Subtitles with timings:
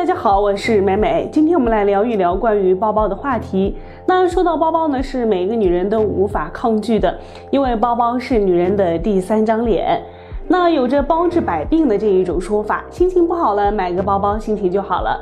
[0.00, 1.28] 大家好，我是美美。
[1.30, 3.76] 今天我们来聊一聊关于包包的话题。
[4.06, 7.14] 那说到包包呢，是每一个女人都无法抗拒的，
[7.50, 10.00] 因为包包是女人的第三张脸。
[10.48, 15.20] 那有着包治百病的这一种说法，心情不好了买个包包，心情就好了；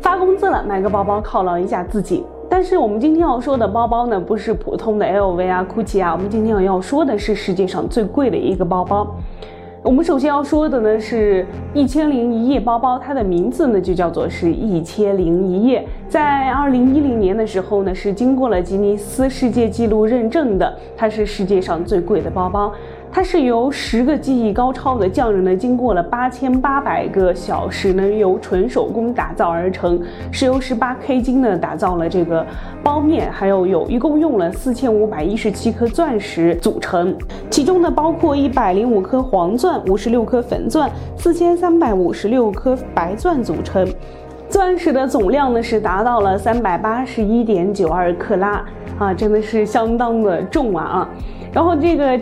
[0.00, 2.24] 发工资了买个包包犒劳一下自己。
[2.48, 9.16] 但是我们今天要说的包包呢，不是普通的 LV 啊、GUCCI 啊，我们今天要说的是世界上最贵的一个包包。
[9.84, 15.84] 我们首先要说的呢是一千零一夜包包，它的名字呢就叫做是一千零一夜。
[16.08, 22.72] 在二零一零年的时候呢，是经过了吉尼斯世界纪录认证的，它是世界上最贵的包包。
[23.14, 32.44] 它是由十个技艺高超的匠人呢，经过了八千八百个小时呢，由纯手工打造而成，是由十八 K 金呢打造了这个
[32.82, 37.14] 包面，还有有一共用了四千五百一十七颗钻石组成，
[37.50, 43.86] 其中呢包括一百零五颗黄钻、五十六颗粉钻、四千三百五十六颗白钻组成，
[44.48, 48.64] 钻石的总量呢是达到了三百八十一点九二克拉
[48.98, 51.08] 啊，真的是相当的重啊啊，
[51.52, 52.18] 然后这个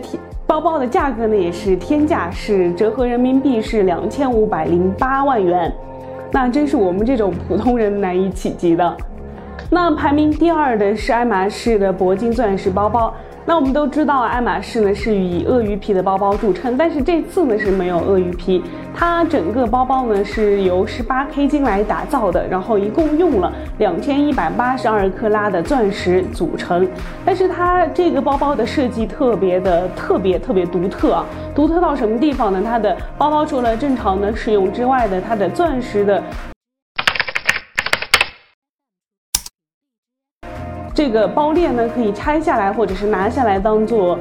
[0.51, 5.73] 包包的价格呢也是天价，是折合人民币是两千五百零八万元，
[6.29, 8.97] 那真是我们这种普通人难以企及的。
[9.69, 13.13] 那排名第二的是爱马仕的铂金钻石包包。
[13.51, 18.63] 那我们都知道，爱马仕呢是以鳄鱼皮的包包著称，但是这次呢是没有鳄鱼皮，
[18.95, 26.87] 它整个包包呢是由十八 K 金来打造的，然后一共用了两千一百八十二克拉的钻石组成。
[27.25, 32.61] 但是它这个包包的设计特别的特别特别独特啊，独特到什么地方呢？
[32.63, 36.23] 它的包包除了正常的使用之外的，它的钻石的。
[41.01, 44.19] 这个包链呢，可以拆下来或者是拿下来当做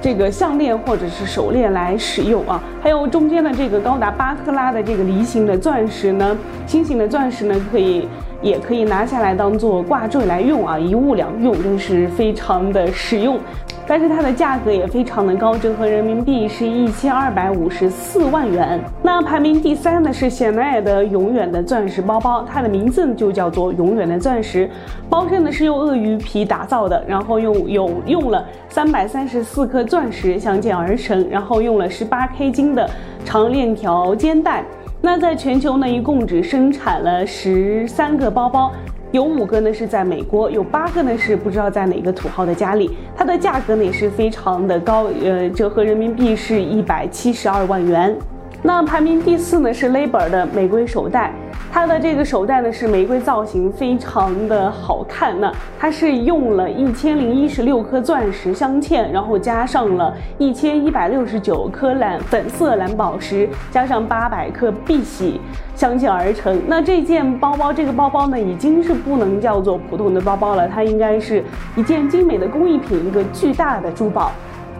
[0.00, 2.58] 这个项链或者是手链来使用啊。
[2.82, 6.34] 还有中间的这个高达八克拉的这个梨形的钻石呢，
[6.66, 8.08] 心形的钻石呢，可以
[8.40, 13.38] 也可以拿下来当做挂坠来用啊，一物两用，真是非常的实用。
[13.86, 18.80] 但是它的价格也非常的高，折合人民币是一千二百五十四万元。
[19.02, 24.70] 那排名第三的是香奈儿的永远的钻石包包，它的名字就叫做永远的钻石。
[25.10, 32.88] 包身呢是用鳄鱼皮打造的，然后用有用了三百三十四颗钻石镶嵌而成，然后用了十八 K 金的
[33.24, 34.64] 长链条肩带。
[35.00, 38.72] 那在全球呢，一共只生产了十三个包包。
[39.12, 42.96] 有五个呢是在美国，有八个呢是不知道在哪个土豪的家里。
[43.14, 48.16] 它的价格呢也是非常的高，呃，折合人民币是一百七十二万元。
[48.62, 51.30] 那排名第四呢是 Labor 的玫瑰手袋。
[51.74, 55.40] 它的这个手袋呢是玫瑰造型，非常的好看。
[55.40, 65.40] 那它是用了一千零一十六颗钻石镶嵌，然后加上了一千一百六十九颗蓝粉色蓝宝石，加上八百克碧玺
[65.74, 66.60] 镶嵌而成。
[66.66, 71.42] 那这件包包，这个包包呢已经是不能叫做普通的包包了，它应该是
[71.74, 74.30] 一件精美的工艺品，一个巨大的珠宝。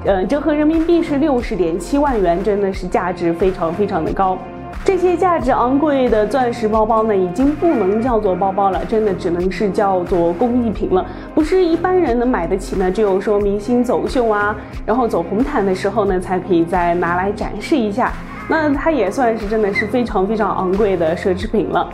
[0.04, 4.36] 呃，折合人民币是六十点七万元，真的是价值非常非常的高。
[4.84, 12.90] 这些价值昂贵的钻石包包呢，已经不能叫做包包了，真的只能是叫做工艺品了，不是一般人能买得起呢。
[12.90, 14.54] 只有说明星走秀啊，
[14.84, 18.12] 然后走红毯的时候呢，才可以再拿来展示一下。
[18.48, 21.88] 那它也算是真的是非常非常昂贵的奢侈品了。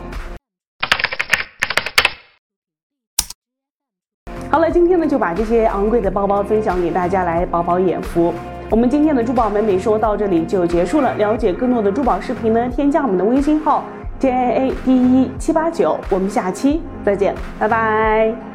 [4.50, 8.32] 好了，今天呢就把这些昂贵的包包分享给大家来饱饱眼福。
[8.70, 11.14] 我们今天的珠宝美美说到这里就结束了。
[11.14, 13.82] 了解更多的珠宝视频呢，添加我们的微信号
[14.18, 15.98] J A A D 一七八九。
[16.10, 18.47] 我们下期再见，拜拜。